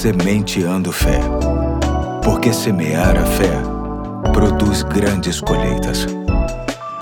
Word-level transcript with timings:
Sementeando 0.00 0.90
Fé. 0.90 1.20
Porque 2.24 2.54
semear 2.54 3.18
a 3.18 3.26
fé 3.26 3.52
produz 4.32 4.82
grandes 4.82 5.42
colheitas. 5.42 6.06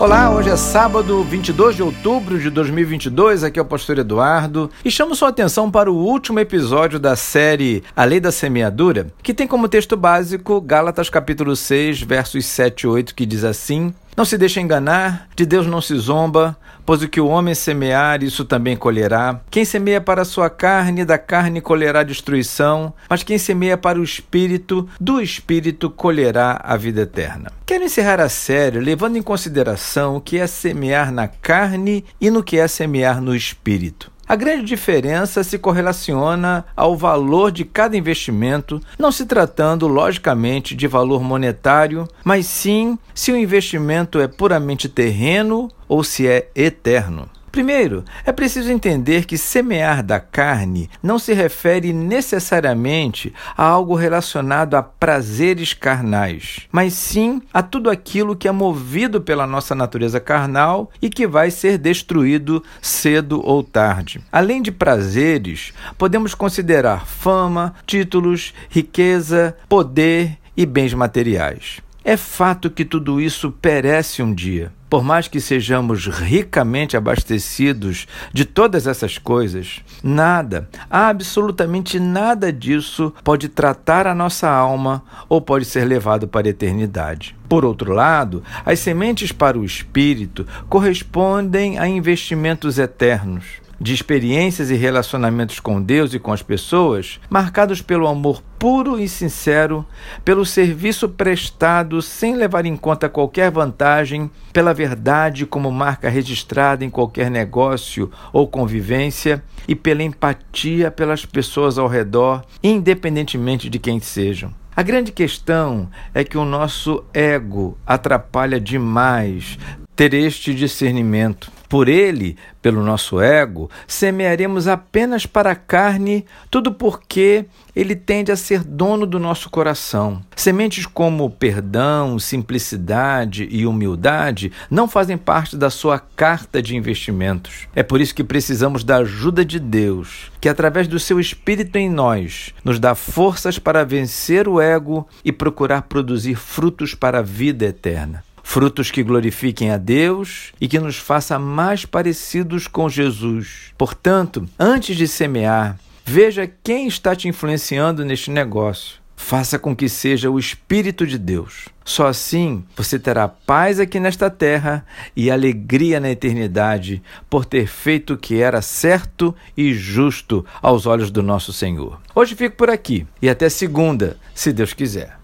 Olá, 0.01 0.35
hoje 0.35 0.51
é 0.51 0.57
sábado, 0.57 1.23
22 1.23 1.77
de 1.77 1.83
outubro 1.85 2.41
de 2.41 2.51
2022. 2.51 3.45
Aqui 3.45 3.61
é 3.61 3.63
o 3.63 3.65
pastor 3.65 3.99
Eduardo 4.01 4.69
e 4.85 4.91
chamo 4.91 5.15
sua 5.15 5.29
atenção 5.29 5.71
para 5.71 5.89
o 5.89 5.95
último 5.95 6.41
episódio 6.41 6.99
da 6.99 7.15
série 7.15 7.85
A 7.95 8.05
Lei 8.05 8.19
da 8.19 8.33
Semeadura, 8.33 9.07
que 9.23 9.33
tem 9.33 9.47
como 9.47 9.69
texto 9.69 9.97
básico 9.97 10.61
Gálatas 10.61 11.09
capítulo 11.09 11.55
6, 11.55 12.03
versos 12.03 12.47
7 12.47 12.83
e 12.83 12.87
8, 12.89 13.15
que 13.15 13.25
diz 13.25 13.45
assim: 13.45 13.95
Não 14.19 14.25
se 14.25 14.37
deixe 14.37 14.61
enganar, 14.61 15.29
de 15.37 15.47
Deus 15.47 15.65
não 15.65 15.81
se 15.81 15.97
zomba, 15.97 16.57
pois 16.85 17.01
o 17.01 17.09
que 17.09 17.21
o 17.21 17.29
homem 17.29 17.55
semear, 17.55 18.21
isso 18.25 18.45
também 18.45 18.77
colherá. 18.77 19.41
Quem 19.49 19.65
semeia 19.65 20.01
para 20.01 20.23
a 20.23 20.25
sua 20.25 20.51
carne, 20.51 21.05
da 21.05 21.17
carne 21.17 21.61
colherá 21.61 22.03
destruição, 22.03 22.93
mas 23.09 23.23
quem 23.23 23.39
semeia 23.39 23.79
para 23.79 23.97
o 23.97 24.03
espírito, 24.03 24.89
do 25.01 25.21
espírito 25.21 25.89
colherá 25.89 26.61
a 26.65 26.77
vida 26.77 27.03
eterna. 27.03 27.53
Quero 27.65 27.85
encerrar 27.85 28.19
a 28.19 28.29
série 28.29 28.81
levando 28.81 29.17
em 29.17 29.23
consideração 29.23 30.17
o 30.17 30.21
que 30.21 30.37
é 30.37 30.49
semear 30.49 31.13
na 31.13 31.29
carne 31.29 32.05
e 32.21 32.29
no 32.29 32.43
que 32.43 32.59
é 32.59 32.67
semear 32.67 33.21
no 33.21 33.37
espírito. 33.37 34.11
A 34.29 34.37
grande 34.37 34.65
diferença 34.65 35.43
se 35.43 35.59
correlaciona 35.59 36.67
ao 36.77 36.95
valor 36.95 37.51
de 37.51 37.65
cada 37.65 37.97
investimento, 37.97 38.79
não 38.99 39.11
se 39.11 39.25
tratando, 39.25 39.89
logicamente, 39.89 40.77
de 40.77 40.87
valor 40.87 41.23
monetário, 41.23 42.07
mas 42.23 42.45
sim 42.45 42.99
se 43.15 43.33
o 43.33 43.37
investimento 43.37 44.21
é 44.21 44.29
puramente 44.29 44.87
terreno 44.87 45.71
ou 45.89 46.05
se 46.05 46.27
é 46.27 46.51
eterno. 46.55 47.27
Primeiro, 47.51 48.05
é 48.25 48.33
preciso 48.33 48.71
entender 48.71 49.25
que 49.25 49.39
semear 49.39 50.03
da 50.03 50.21
carne 50.21 50.89
não 51.03 51.19
se 51.19 51.33
refere 51.33 51.93
necessariamente 51.93 53.33
a 53.57 53.65
algo 53.65 53.95
relacionado 53.95 54.75
a 54.75 54.83
prazeres 54.83 55.73
carnais, 55.73 56.69
mas 56.71 56.93
sim 56.93 57.41
a 57.53 57.63
tudo 57.63 57.91
aquilo 57.91 58.37
que 58.37 58.49
é 58.49 58.53
movido 58.53 59.21
pela 59.21 59.47
nossa 59.47 59.75
natureza 59.75 60.21
carnal 60.21 60.91
e 61.01 61.09
que 61.09 61.27
vai 61.27 61.51
ser 61.51 61.79
destruído 61.79 62.63
cedo 62.81 63.41
ou 63.45 63.63
tarde. 63.63 64.21
Além 64.31 64.63
de 64.63 64.71
prazeres, 64.71 65.73
podemos 65.97 66.35
considerar 66.35 67.07
fama, 67.07 67.75
títulos, 67.87 68.53
riqueza, 68.69 69.57
poder 69.69 70.39
e 70.57 70.67
bens 70.67 70.93
materiais. 70.93 71.81
É 72.05 72.17
fato 72.17 72.71
que 72.71 72.85
tudo 72.85 73.21
isso 73.21 73.51
perece 73.51 74.23
um 74.23 74.33
dia. 74.33 74.73
Por 74.89 75.05
mais 75.05 75.29
que 75.29 75.41
sejamos 75.41 76.07
ricamente 76.07 76.97
abastecidos 76.97 78.07
de 78.33 78.45
todas 78.45 78.87
essas 78.87 79.19
coisas, 79.19 79.81
nada, 80.03 80.69
absolutamente 80.89 82.01
nada 82.01 82.53
disso 82.53 83.13
pode 83.23 83.49
tratar 83.49 84.07
a 84.07 84.15
nossa 84.15 84.49
alma 84.49 85.03
ou 85.29 85.41
pode 85.41 85.67
ser 85.67 85.85
levado 85.85 86.27
para 86.27 86.47
a 86.47 86.51
eternidade. 86.51 87.37
Por 87.49 87.65
outro 87.65 87.93
lado, 87.93 88.43
as 88.65 88.79
sementes 88.79 89.31
para 89.31 89.59
o 89.59 89.65
espírito 89.65 90.47
correspondem 90.69 91.79
a 91.79 91.87
investimentos 91.87 92.79
eternos 92.79 93.68
de 93.81 93.95
experiências 93.95 94.71
e 94.71 94.75
relacionamentos 94.75 95.61
com 95.61 95.81
Deus 95.81 96.15
e 96.15 96.19
com 96.19 96.33
as 96.33 96.43
pessoas, 96.43 97.21
marcados 97.31 97.81
pelo 97.81 98.07
amor 98.07 98.43
puro 98.59 98.99
e 98.99 99.09
sincero, 99.09 99.87
pelo 100.25 100.45
serviço 100.45 101.09
prestado 101.09 102.03
sem 102.03 102.35
levar 102.35 102.67
em 102.67 102.77
conta 102.77 103.09
qualquer 103.09 103.51
vantagem, 103.51 104.31
pela 104.53 104.75
verdade 104.75 105.47
como 105.47 105.71
marca 105.71 106.09
registrada 106.09 106.85
em 106.85 106.91
qualquer 106.91 107.31
negócio 107.31 108.11
ou 108.33 108.49
convivência 108.49 109.43
e 109.69 109.75
pela 109.75 110.03
empatia 110.03 110.91
pelas 110.91 111.25
pessoas 111.25 111.79
ao 111.79 111.87
redor, 111.87 112.45
independentemente 112.63 113.71
de 113.71 113.79
quem 113.79 114.01
sejam. 114.01 114.53
A 114.75 114.83
grande 114.83 115.11
questão 115.11 115.91
é 116.15 116.23
que 116.23 116.39
o 116.39 116.45
nosso 116.45 117.05
ego 117.13 117.77
atrapalha 117.85 118.61
demais 118.61 119.59
ter 119.99 120.15
este 120.15 120.55
discernimento. 120.55 121.51
Por 121.69 121.89
ele, 121.89 122.37
pelo 122.63 122.85
nosso 122.85 123.21
ego, 123.21 123.69
semearemos 123.85 124.69
apenas 124.69 125.27
para 125.27 125.51
a 125.51 125.57
carne, 125.57 126.25
tudo 126.49 126.73
porque 126.73 127.47
ele 127.75 127.97
tende 127.97 128.31
a 128.31 128.37
ser 128.37 128.63
dono 128.63 129.05
do 129.05 129.19
nosso 129.19 129.51
coração. 129.51 130.23
Sementes 130.37 130.87
como 130.87 131.29
perdão, 131.29 132.17
simplicidade 132.17 133.49
e 133.51 133.67
humildade 133.67 134.53
não 134.71 134.87
fazem 134.87 135.19
parte 135.19 135.57
da 135.57 135.69
sua 135.69 135.99
carta 135.99 136.63
de 136.63 136.77
investimentos. 136.77 137.67
É 137.75 137.83
por 137.83 138.01
isso 138.01 138.15
que 138.15 138.23
precisamos 138.23 138.85
da 138.85 138.99
ajuda 138.99 139.45
de 139.45 139.59
Deus, 139.59 140.31
que 140.41 140.49
através 140.49 140.87
do 140.87 141.01
seu 141.01 141.19
Espírito 141.19 141.75
em 141.75 141.91
nós 141.91 142.55
nos 142.63 142.79
dá 142.79 142.95
forças 142.95 143.59
para 143.59 143.85
vencer 143.85 144.47
o 144.47 144.61
ego 144.61 145.09
e 145.25 145.33
procurar 145.33 145.83
produzir 145.83 146.37
frutos 146.37 146.95
para 146.95 147.19
a 147.19 147.23
vida 147.23 147.67
eterna 147.67 148.28
frutos 148.59 148.91
que 148.91 149.05
glorifiquem 149.05 149.71
a 149.71 149.77
Deus 149.77 150.53
e 150.61 150.67
que 150.67 150.81
nos 150.81 150.97
faça 150.97 151.39
mais 151.39 151.85
parecidos 151.85 152.67
com 152.67 152.89
Jesus. 152.89 153.73
Portanto, 153.79 154.49
antes 154.59 154.97
de 154.97 155.07
semear, 155.07 155.79
veja 156.05 156.51
quem 156.65 156.89
está 156.89 157.15
te 157.15 157.29
influenciando 157.29 158.05
neste 158.05 158.33
negócio. 158.33 158.97
Faça 159.15 159.61
com 159.61 159.77
que 159.77 159.89
seja 159.89 160.29
o 160.29 160.41
Espírito 160.41 161.07
de 161.07 161.19
Deus. 161.19 161.67
Só 161.85 162.09
assim 162.09 162.65
você 162.77 162.99
terá 162.99 163.29
paz 163.29 163.79
aqui 163.79 164.01
nesta 164.01 164.29
terra 164.29 164.85
e 165.15 165.31
alegria 165.31 166.01
na 166.01 166.11
eternidade 166.11 167.01
por 167.31 167.45
ter 167.45 167.69
feito 167.69 168.15
o 168.15 168.19
que 168.19 168.43
era 168.43 168.61
certo 168.61 169.33
e 169.57 169.73
justo 169.73 170.45
aos 170.61 170.85
olhos 170.85 171.13
do 171.13 171.23
nosso 171.23 171.53
Senhor. 171.53 172.01
Hoje 172.13 172.35
fico 172.35 172.57
por 172.57 172.71
aqui 172.71 173.07
e 173.23 173.31
até 173.31 173.49
segunda, 173.49 174.17
se 174.35 174.53
Deus 174.53 174.73
quiser. 174.73 175.17